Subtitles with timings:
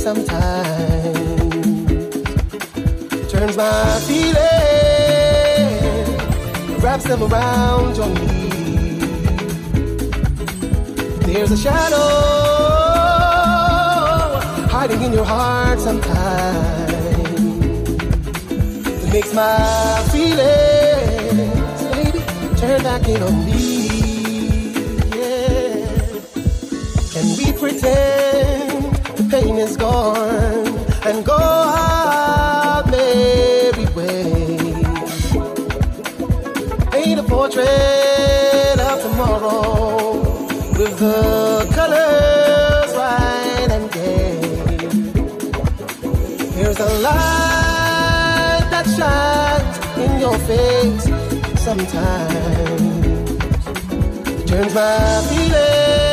[0.00, 1.52] sometimes,
[3.30, 4.40] turns my feelings,
[6.82, 8.40] wraps them around your knees.
[11.26, 11.98] There's a shadow
[14.70, 16.92] hiding in your heart sometimes
[19.04, 22.20] It makes my feelings, baby,
[22.56, 23.60] turn back in on me.
[25.14, 25.86] Yeah.
[27.16, 28.99] And we pretend
[29.30, 30.66] pain is gone
[31.06, 34.56] and go our merry way.
[36.90, 40.18] Paint a portrait of tomorrow
[40.78, 44.40] with the colors bright and gay.
[46.56, 51.04] Here's a light that shines in your face
[51.66, 52.82] sometimes.
[54.50, 56.09] Turns my feelings,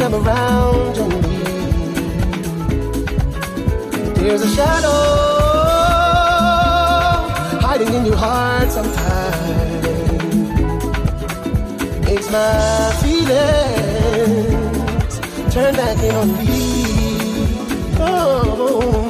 [0.00, 1.24] them around knees.
[4.14, 4.88] There's a shadow
[7.60, 9.84] hiding in your heart sometimes.
[12.06, 15.20] Makes my feelings
[15.54, 16.46] turn back in on me.
[17.98, 19.09] Oh.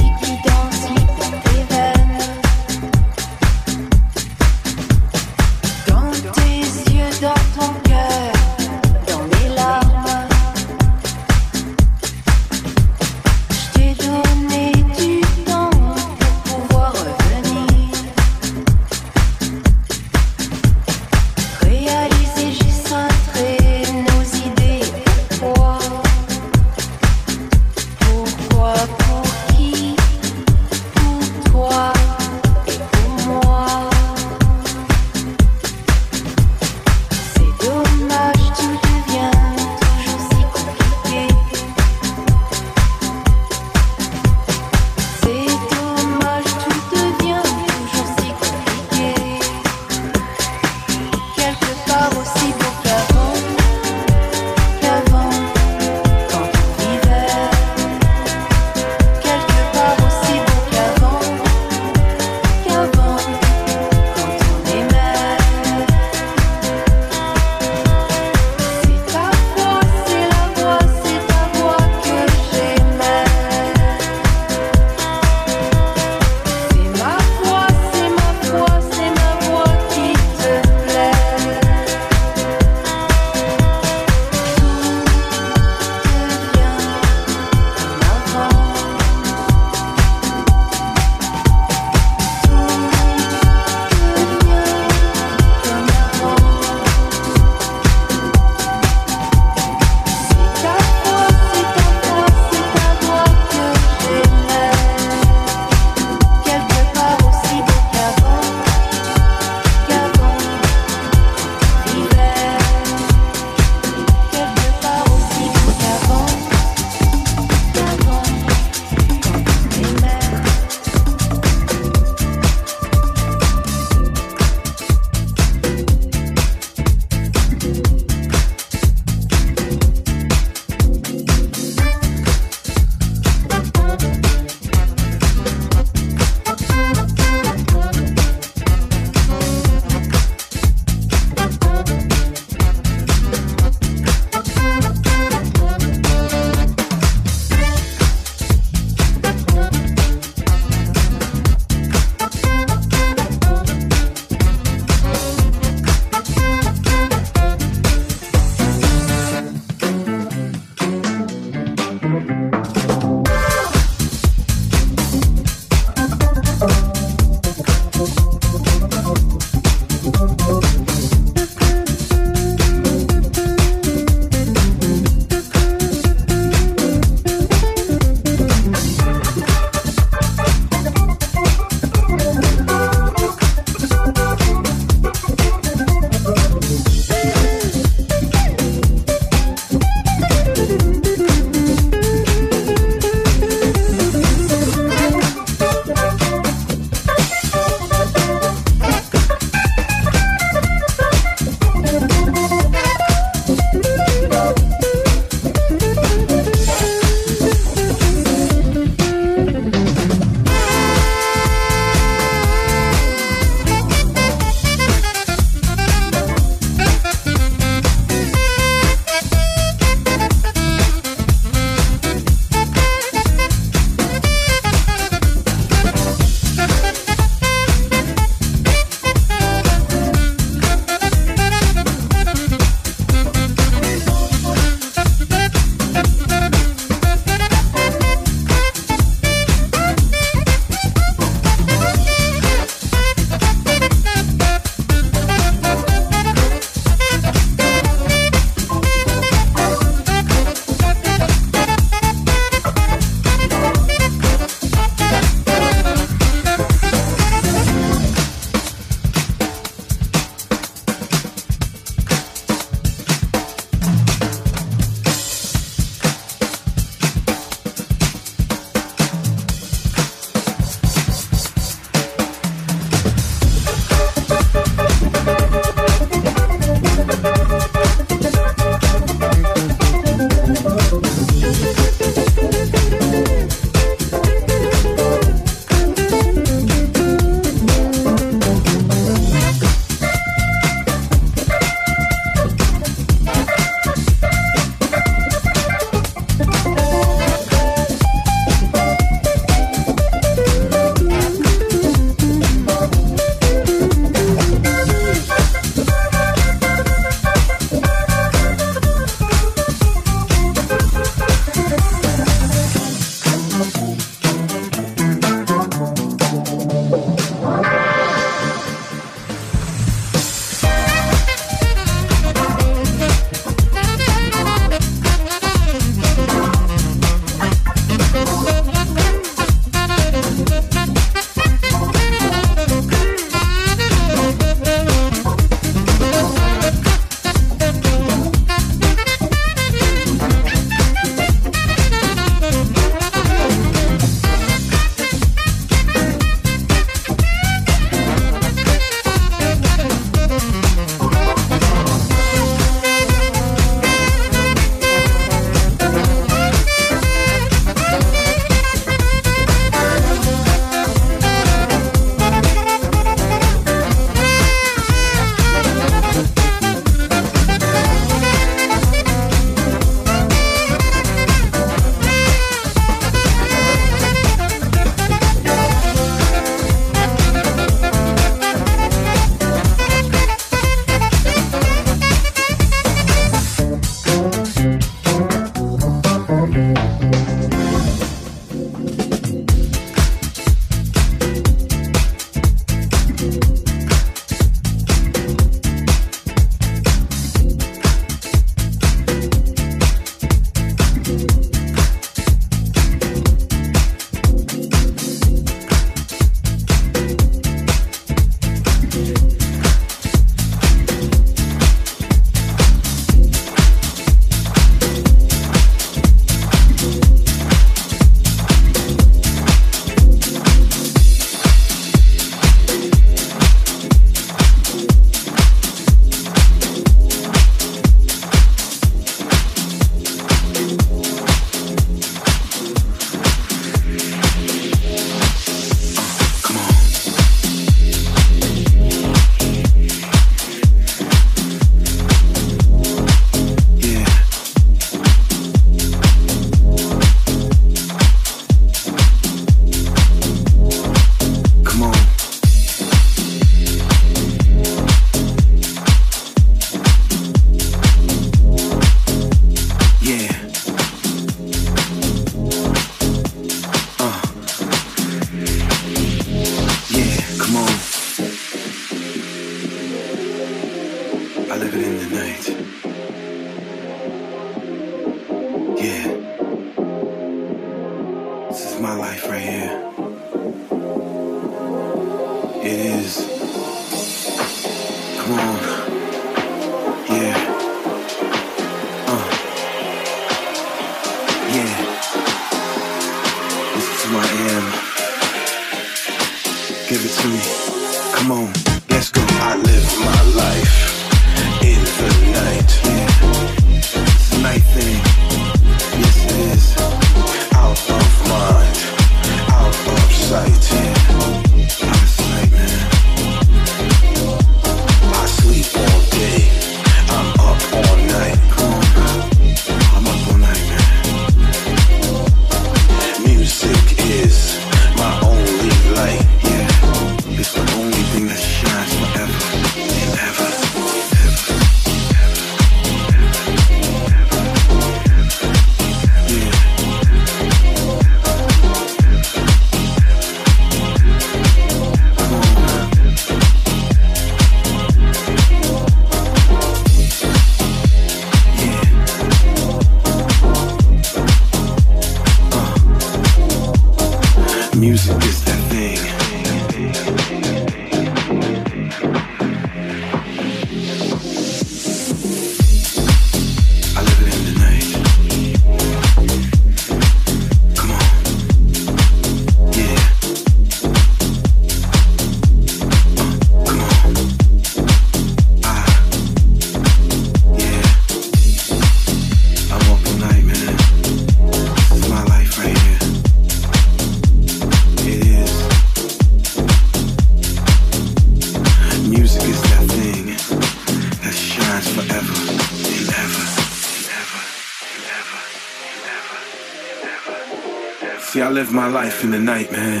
[598.54, 600.00] Live my life in the night, man.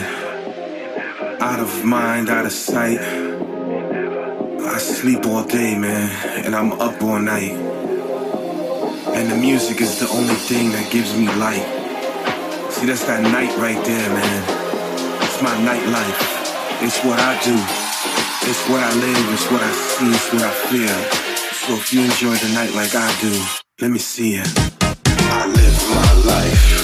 [1.40, 3.00] Out of mind, out of sight.
[3.00, 6.08] I sleep all day, man,
[6.44, 7.50] and I'm up all night.
[9.16, 11.66] And the music is the only thing that gives me light.
[12.70, 14.42] See, that's that night right there, man.
[15.24, 16.20] It's my nightlife.
[16.86, 17.58] It's what I do.
[18.48, 19.32] It's what I live.
[19.34, 20.10] It's what I see.
[20.14, 20.98] It's what I feel.
[21.66, 23.34] So if you enjoy the night like I do,
[23.80, 24.48] let me see it.
[25.42, 26.83] I live my life.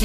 [0.00, 0.04] I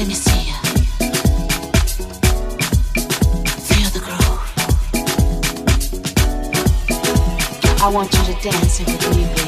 [7.88, 9.43] want you to dance with me,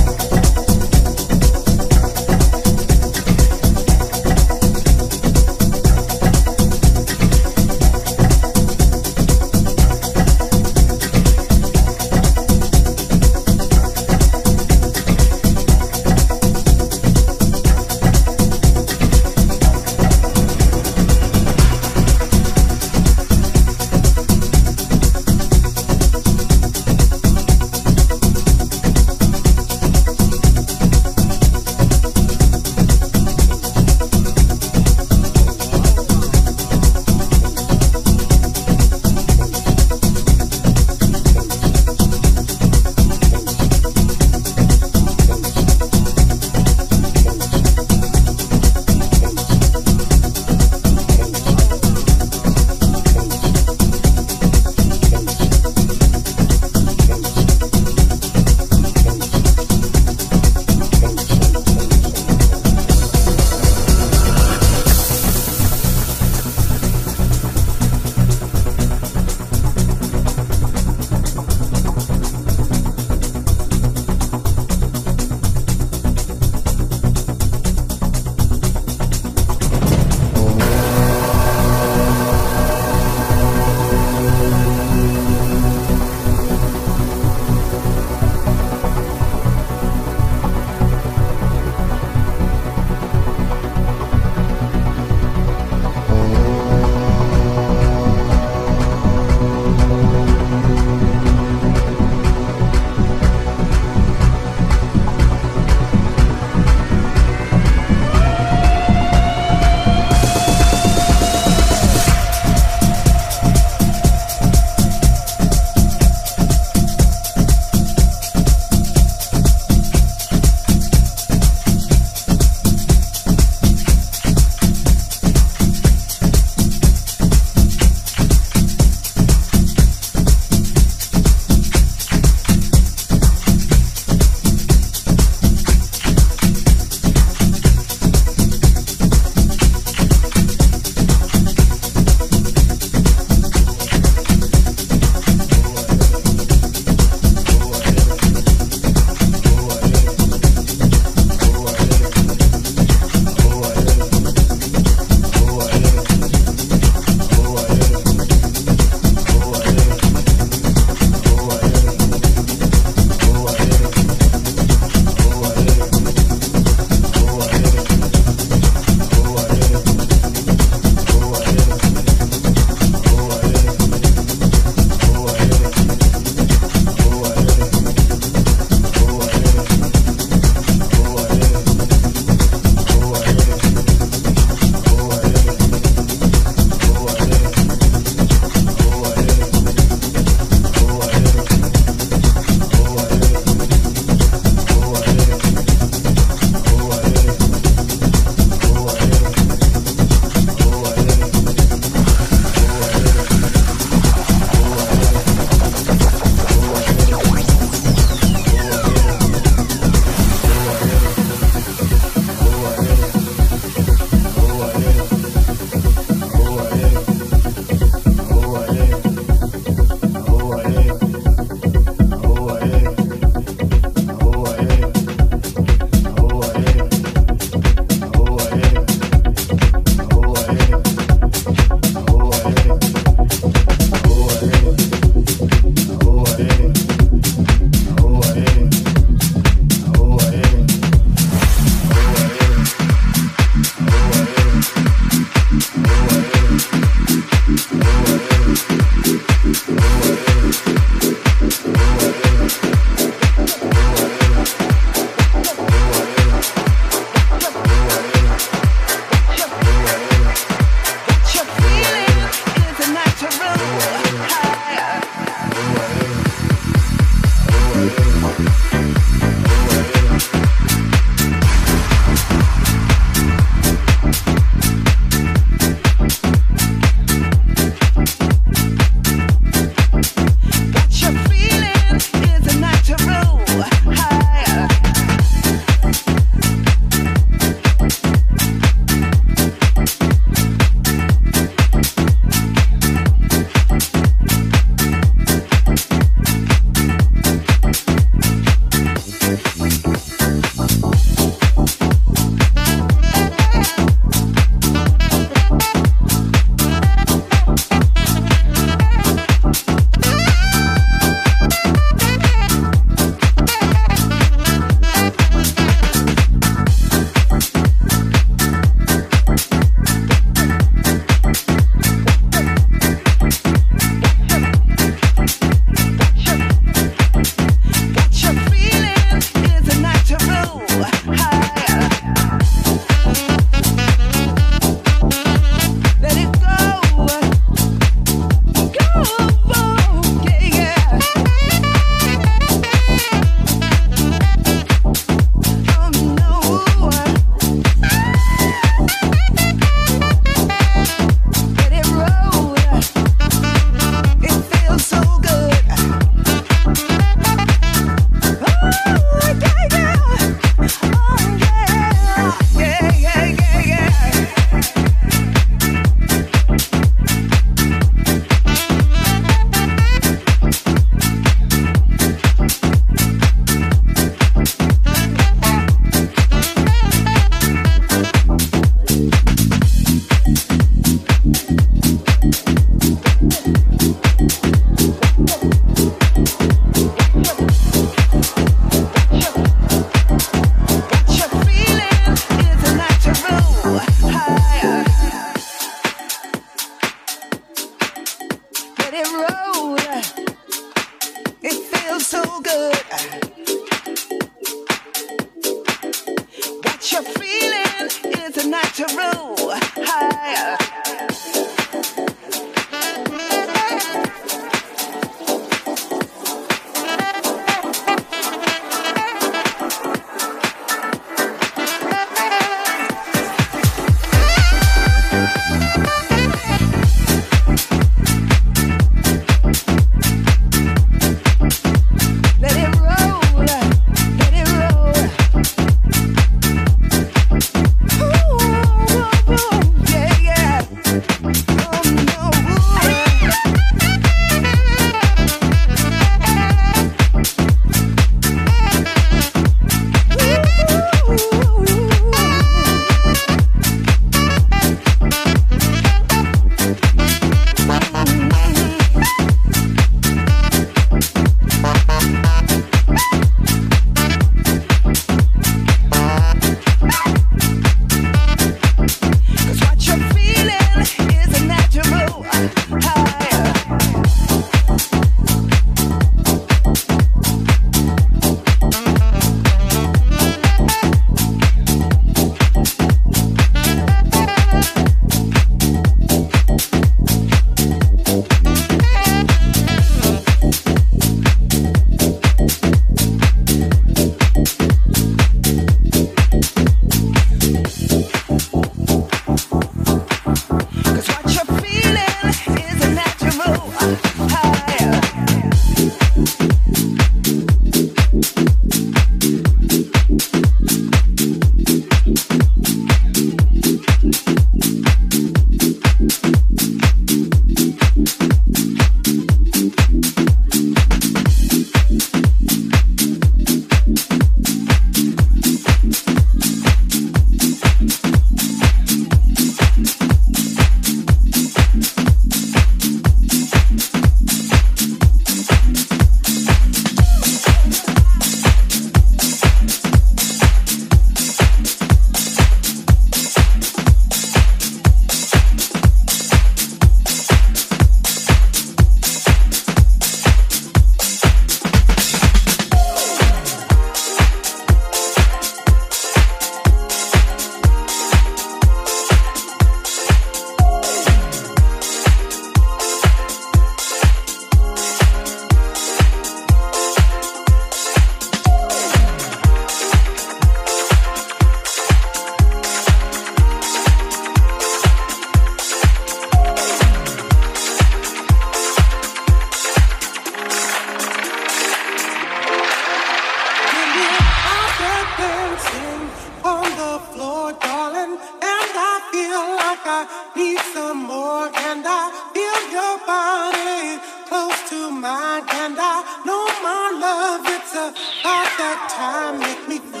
[599.41, 600.00] Make me feel